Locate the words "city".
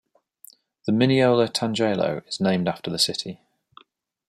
2.97-3.39